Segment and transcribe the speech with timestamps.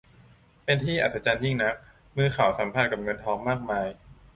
[0.63, 1.75] เป็นที่อัศจรรย์ยิ่งนัก
[2.15, 3.87] มือเขาสัมผัสกับเงินทองมากมาย